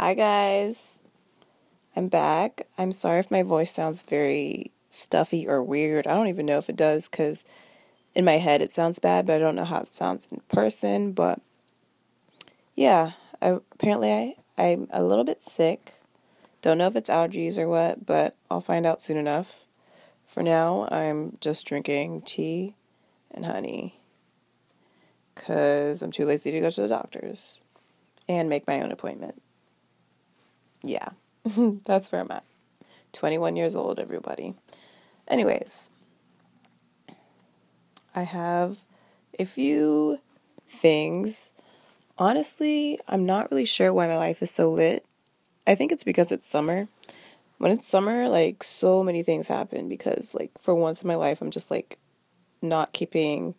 [0.00, 1.00] Hi, guys.
[1.96, 2.68] I'm back.
[2.78, 6.06] I'm sorry if my voice sounds very stuffy or weird.
[6.06, 7.44] I don't even know if it does because
[8.14, 11.10] in my head it sounds bad, but I don't know how it sounds in person.
[11.10, 11.40] But
[12.76, 15.94] yeah, I, apparently I, I'm a little bit sick.
[16.62, 19.64] Don't know if it's allergies or what, but I'll find out soon enough.
[20.28, 22.76] For now, I'm just drinking tea
[23.32, 23.98] and honey
[25.34, 27.58] because I'm too lazy to go to the doctor's
[28.28, 29.42] and make my own appointment.
[30.82, 31.08] Yeah,
[31.84, 32.44] that's where I'm at.
[33.12, 34.54] 21 years old, everybody.
[35.26, 35.90] Anyways,
[38.14, 38.78] I have
[39.38, 40.18] a few
[40.68, 41.50] things.
[42.16, 45.04] Honestly, I'm not really sure why my life is so lit.
[45.66, 46.88] I think it's because it's summer.
[47.58, 51.40] When it's summer, like so many things happen because like for once in my life
[51.40, 51.98] I'm just like
[52.62, 53.54] not keeping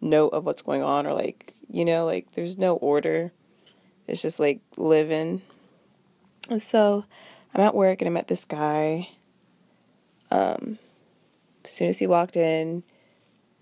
[0.00, 3.32] note of what's going on or like, you know, like there's no order.
[4.06, 5.42] It's just like living.
[6.50, 7.04] And so
[7.54, 9.08] I'm at work and I met this guy.
[10.30, 10.78] Um,
[11.64, 12.82] as soon as he walked in,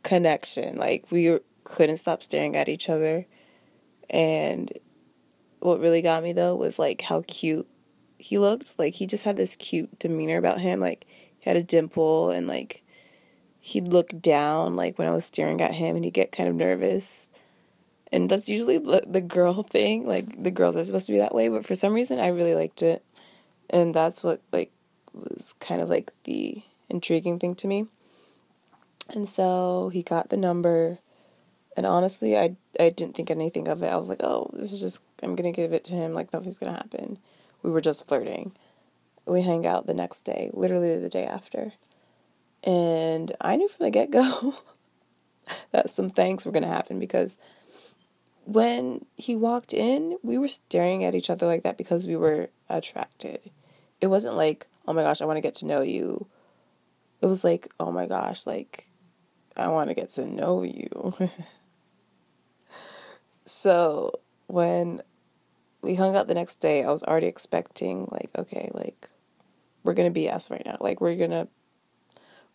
[0.03, 0.77] connection.
[0.77, 3.27] Like we couldn't stop staring at each other.
[4.11, 4.73] And
[5.61, 7.69] what really got me though was like how cute
[8.19, 8.79] he looked.
[8.79, 10.81] Like he just had this cute demeanor about him.
[10.81, 11.07] Like
[11.39, 12.83] he had a dimple and like
[13.61, 16.55] he'd look down like when I was staring at him and he'd get kind of
[16.55, 17.29] nervous
[18.13, 21.35] and that's usually the, the girl thing like the girls are supposed to be that
[21.35, 23.03] way but for some reason i really liked it.
[23.71, 24.71] And that's what like
[25.15, 27.87] was kind of like the intriguing thing to me.
[29.11, 30.99] And so he got the number.
[31.75, 33.87] And honestly i i didn't think anything of it.
[33.87, 36.59] I was like oh this is just i'm gonna give it to him like nothing's
[36.59, 37.19] gonna happen.
[37.63, 38.53] We were just flirting.
[39.25, 41.73] We hang out the next day literally the day after.
[42.63, 44.55] And i knew from the get-go
[45.73, 47.39] that some things were gonna happen because
[48.45, 52.49] when he walked in, we were staring at each other like that because we were
[52.69, 53.41] attracted.
[54.01, 56.27] It wasn't like, oh my gosh, I want to get to know you.
[57.21, 58.89] It was like, oh my gosh, like,
[59.57, 61.15] I want to get to know you.
[63.45, 64.13] so
[64.49, 65.03] when
[65.83, 69.09] we hung out the next day, I was already expecting, like, okay, like,
[69.85, 70.79] we're going to be us right now.
[70.81, 71.49] Like, we're going to,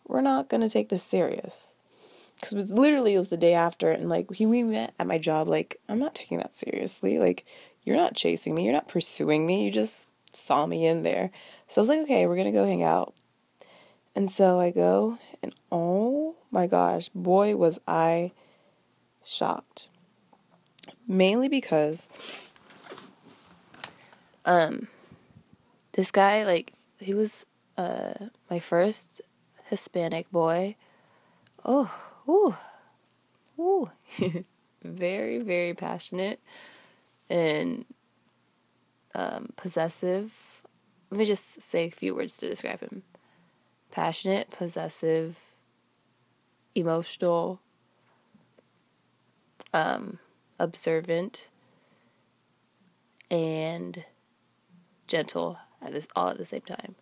[0.06, 1.74] we're not going to take this serious
[2.38, 5.06] because it was literally it was the day after and like he we met at
[5.06, 7.18] my job like i'm not taking that seriously.
[7.18, 7.44] Like
[7.82, 8.64] you're not chasing me.
[8.64, 9.64] You're not pursuing me.
[9.64, 11.30] You just saw me in there.
[11.66, 13.14] So i was like okay we're gonna go hang out.
[14.14, 18.32] And so i go and oh my gosh boy was i
[19.24, 19.88] shocked.
[21.06, 22.08] Mainly because
[24.44, 24.88] um
[25.92, 27.44] this guy like he was
[27.76, 28.14] uh
[28.48, 29.20] my first
[29.64, 30.76] hispanic boy.
[31.64, 32.54] Oh Ooh,
[33.58, 33.90] ooh,
[34.82, 36.40] very, very passionate
[37.30, 37.86] and
[39.14, 40.62] um, possessive.
[41.10, 43.02] Let me just say a few words to describe him
[43.90, 45.54] passionate, possessive,
[46.74, 47.60] emotional,
[49.72, 50.18] um,
[50.58, 51.48] observant,
[53.30, 54.04] and
[55.06, 56.94] gentle at this all at the same time.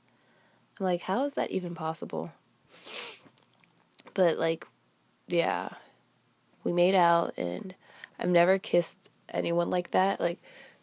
[0.78, 2.31] I'm like, how is that even possible?
[4.15, 4.66] But like
[5.28, 5.70] yeah,
[6.64, 7.75] we made out, and
[8.19, 10.20] I've never kissed anyone like that.
[10.20, 10.41] Like,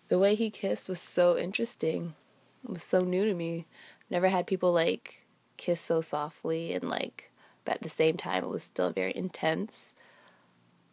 [0.09, 2.15] the way he kissed was so interesting.
[2.63, 3.65] It was so new to me.
[4.09, 5.25] Never had people like
[5.57, 7.31] kiss so softly and like,
[7.65, 9.93] but at the same time, it was still very intense.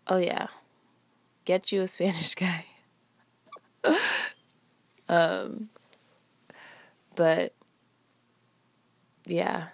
[0.06, 0.48] Oh, yeah.
[1.44, 2.66] Get you a Spanish guy.
[5.08, 5.68] um,
[7.16, 7.54] but
[9.26, 9.68] yeah,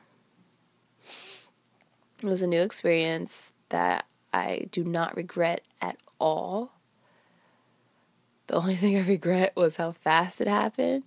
[2.22, 6.72] it was a new experience that I do not regret at all.
[8.46, 11.04] The only thing I regret was how fast it happened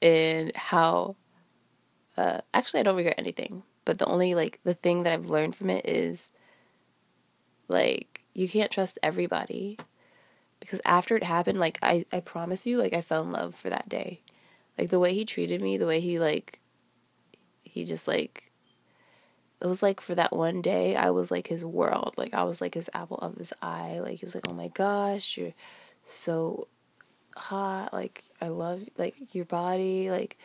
[0.00, 1.16] and how
[2.16, 5.56] uh, actually I don't regret anything, but the only like the thing that I've learned
[5.56, 6.30] from it is
[7.68, 9.78] like you can't trust everybody
[10.60, 13.70] because after it happened like I I promise you like I fell in love for
[13.70, 14.22] that day.
[14.78, 16.60] Like the way he treated me, the way he like
[17.60, 18.52] he just like
[19.60, 22.14] it was like for that one day, I was like his world.
[22.16, 23.98] Like I was like his apple of his eye.
[24.00, 25.54] Like he was like, "Oh my gosh, you're
[26.04, 26.68] so
[27.36, 27.92] hot.
[27.92, 30.36] Like I love like your body." Like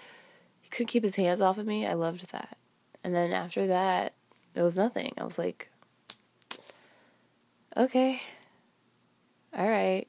[0.61, 1.85] he couldn't keep his hands off of me.
[1.85, 2.57] I loved that.
[3.03, 4.13] And then after that,
[4.56, 5.13] it was nothing.
[5.17, 5.69] I was like,
[7.75, 8.21] "Okay.
[9.57, 10.07] All right."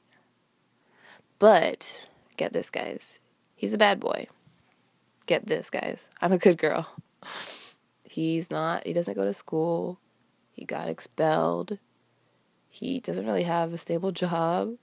[1.39, 2.07] But
[2.37, 3.19] get this, guys.
[3.55, 4.27] He's a bad boy.
[5.25, 6.07] Get this, guys.
[6.21, 6.87] I'm a good girl.
[8.11, 9.97] He's not, he doesn't go to school.
[10.51, 11.79] He got expelled.
[12.69, 14.75] He doesn't really have a stable job.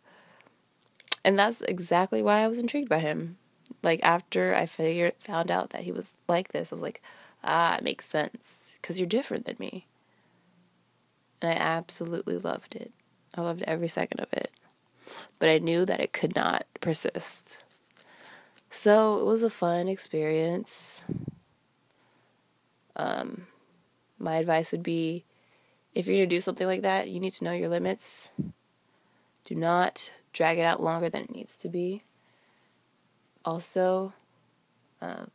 [1.26, 3.36] And that's exactly why I was intrigued by him.
[3.82, 7.02] like after I figured found out that he was like this, I was like,
[7.44, 9.86] ah, it makes sense because you're different than me.
[11.42, 12.92] And I absolutely loved it.
[13.34, 14.50] I loved every second of it.
[15.38, 17.58] But I knew that it could not persist.
[18.70, 21.02] So it was a fun experience.
[22.98, 23.46] Um,
[24.18, 25.24] my advice would be
[25.94, 28.30] if you're going to do something like that, you need to know your limits.
[29.44, 32.02] Do not drag it out longer than it needs to be.
[33.44, 34.12] Also,
[35.00, 35.30] um,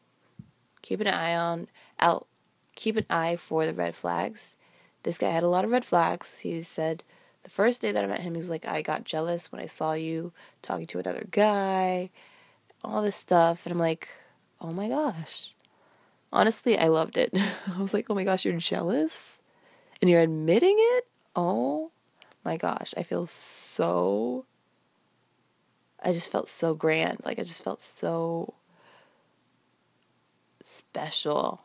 [0.81, 1.67] keep an eye on
[1.99, 2.27] out.
[2.75, 4.55] Keep an eye for the red flags.
[5.03, 6.39] This guy had a lot of red flags.
[6.39, 7.03] He said
[7.43, 9.65] the first day that I met him, he was like, "I got jealous when I
[9.65, 10.31] saw you
[10.61, 12.09] talking to another guy."
[12.83, 14.09] All this stuff, and I'm like,
[14.61, 15.55] "Oh my gosh."
[16.33, 17.29] Honestly, I loved it.
[17.77, 19.39] I was like, "Oh my gosh, you're jealous?"
[20.01, 21.07] And you're admitting it?
[21.35, 21.91] Oh
[22.43, 24.45] my gosh, I feel so
[26.01, 27.21] I just felt so grand.
[27.23, 28.55] Like I just felt so
[30.59, 31.61] special.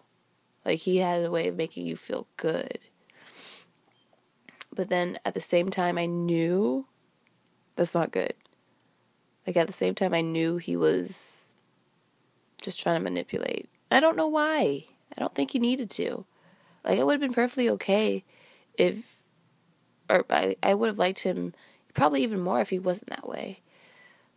[0.64, 2.78] Like he had a way of making you feel good.
[4.72, 6.86] But then at the same time I knew
[7.74, 8.34] that's not good.
[9.46, 11.42] Like at the same time I knew he was
[12.60, 13.68] just trying to manipulate.
[13.90, 14.84] I don't know why.
[15.16, 16.24] I don't think he needed to.
[16.84, 18.24] Like it would have been perfectly okay
[18.76, 19.16] if
[20.08, 21.54] or I, I would have liked him
[21.94, 23.60] probably even more if he wasn't that way.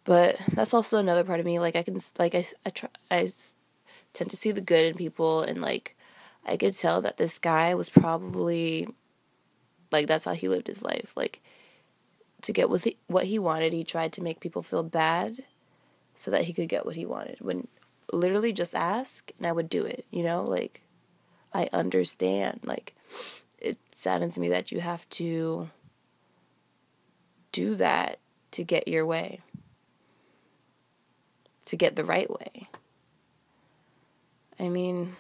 [0.04, 1.60] But that's also another part of me.
[1.60, 3.30] Like I can like I I try I
[4.14, 5.96] tend to see the good in people and like
[6.46, 8.88] I could tell that this guy was probably
[9.92, 11.14] like that's how he lived his life.
[11.16, 11.42] Like
[12.42, 15.44] to get what he, what he wanted, he tried to make people feel bad
[16.16, 17.38] so that he could get what he wanted.
[17.42, 17.68] When
[18.12, 20.44] literally just ask and I would do it, you know?
[20.44, 20.82] Like
[21.54, 22.62] I understand.
[22.64, 22.96] Like
[23.58, 25.70] it saddens me that you have to
[27.52, 28.20] do that
[28.52, 29.42] to get your way
[31.72, 32.68] to get the right way.
[34.60, 35.16] I mean,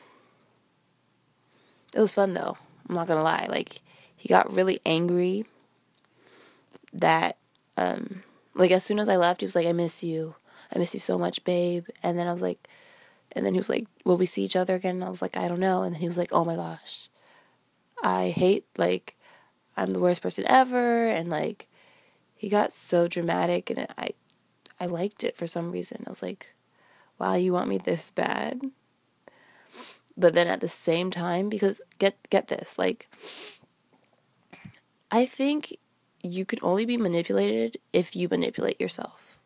[1.93, 2.57] it was fun though.
[2.89, 3.47] I'm not gonna lie.
[3.49, 3.81] Like,
[4.17, 5.45] he got really angry
[6.91, 7.37] that,
[7.77, 8.23] um,
[8.53, 10.35] like, as soon as I left, he was like, I miss you.
[10.75, 11.85] I miss you so much, babe.
[12.03, 12.67] And then I was like,
[13.35, 14.95] and then he was like, Will we see each other again?
[14.95, 15.83] And I was like, I don't know.
[15.83, 17.09] And then he was like, Oh my gosh.
[18.03, 19.15] I hate, like,
[19.77, 21.07] I'm the worst person ever.
[21.07, 21.67] And, like,
[22.35, 23.69] he got so dramatic.
[23.69, 24.09] And I,
[24.79, 26.03] I liked it for some reason.
[26.07, 26.55] I was like,
[27.21, 28.61] wow, you want me this bad?
[30.17, 33.07] But then at the same time, because get get this, like
[35.11, 35.77] I think
[36.23, 39.37] you can only be manipulated if you manipulate yourself.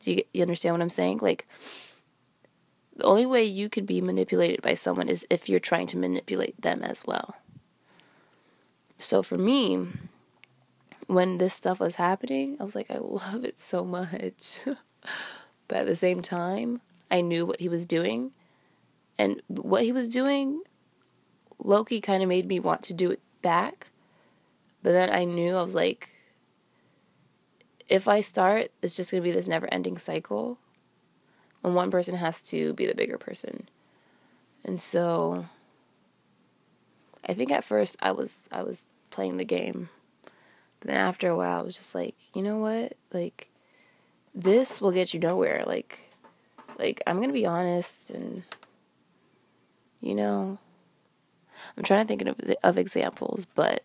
[0.00, 1.20] Do you, you understand what I'm saying?
[1.22, 1.46] Like
[2.98, 6.60] the only way you can be manipulated by someone is if you're trying to manipulate
[6.60, 7.36] them as well.
[8.98, 9.86] So for me,
[11.06, 14.58] when this stuff was happening, I was like, I love it so much.
[15.68, 18.32] but at the same time, I knew what he was doing.
[19.16, 20.62] And what he was doing,
[21.58, 23.88] Loki kind of made me want to do it back.
[24.82, 26.16] But then I knew I was like,
[27.88, 30.58] if I start, it's just going to be this never ending cycle.
[31.62, 33.68] And one person has to be the bigger person.
[34.64, 35.46] And so
[37.26, 39.88] I think at first I was I was playing the game
[40.80, 42.94] but then after a while, I was just like, you know what?
[43.12, 43.50] Like,
[44.34, 45.64] this will get you nowhere.
[45.66, 46.00] Like,
[46.78, 48.44] like I'm gonna be honest, and
[50.00, 50.58] you know,
[51.76, 53.82] I'm trying to think of of examples, but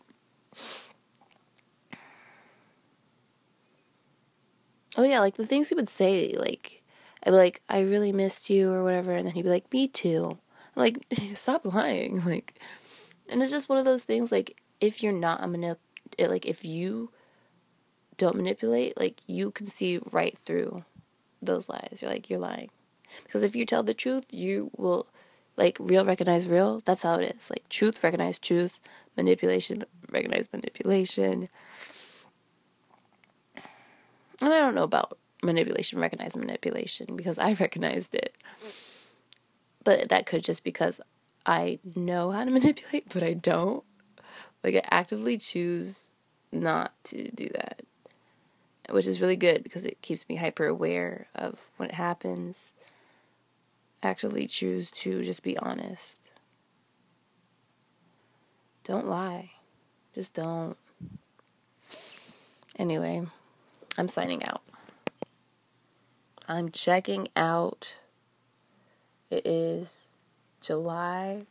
[4.96, 6.83] oh yeah, like the things he would say, like
[7.26, 9.88] I'd be like, I really missed you or whatever, and then he'd be like, me
[9.88, 10.38] too.
[10.76, 12.60] I'm like, stop lying, like,
[13.30, 14.32] and it's just one of those things.
[14.32, 15.78] Like, if you're not a manip-
[16.18, 17.10] it like if you
[18.18, 20.84] don't manipulate, like you can see right through
[21.42, 22.00] those lies.
[22.02, 22.70] You're like you're lying.
[23.24, 25.08] Because if you tell the truth, you will
[25.58, 26.82] like real recognize real.
[26.86, 27.50] That's how it is.
[27.50, 28.80] Like truth recognize truth,
[29.16, 31.50] manipulation recognize manipulation.
[34.42, 38.36] And I don't know about manipulation recognize manipulation because I recognized it.
[39.84, 41.02] But that could just because
[41.46, 43.84] I know how to manipulate, but I don't.
[44.64, 46.16] Like I actively choose
[46.52, 47.82] not to do that,
[48.90, 52.72] which is really good because it keeps me hyper aware of when it happens.
[54.02, 56.32] Actually, choose to just be honest.
[58.84, 59.52] Don't lie.
[60.14, 60.78] Just don't.
[62.78, 63.26] Anyway,
[63.98, 64.62] I'm signing out.
[66.48, 68.00] I'm checking out.
[69.30, 70.10] It is
[70.62, 71.46] July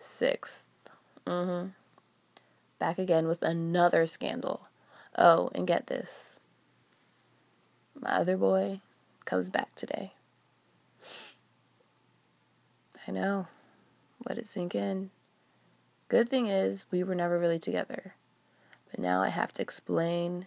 [0.00, 0.62] 6th.
[1.26, 1.68] Mm-hmm
[2.78, 4.68] back again with another scandal.
[5.16, 6.40] Oh, and get this
[7.98, 8.80] my other boy
[9.24, 10.12] comes back today.
[13.08, 13.46] I know.
[14.28, 15.10] Let it sink in.
[16.08, 18.14] Good thing is, we were never really together.
[18.90, 20.46] But now I have to explain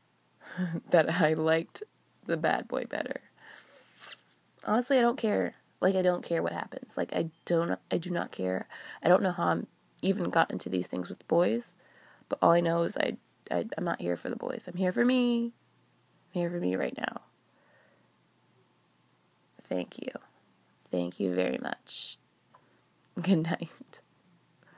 [0.90, 1.82] that I liked
[2.26, 3.20] the bad boy better.
[4.64, 5.54] Honestly, I don't care.
[5.80, 6.96] Like I don't care what happens.
[6.96, 8.68] Like I don't I do not care.
[9.02, 9.66] I don't know how I'm
[10.02, 11.74] even got into these things with boys,
[12.28, 13.16] but all I know is I,
[13.50, 14.68] I I'm not here for the boys.
[14.68, 15.46] I'm here for me.
[15.46, 15.52] I'm
[16.40, 17.22] here for me right now.
[19.62, 20.10] Thank you.
[20.90, 22.18] Thank you very much.
[23.20, 24.00] Good night.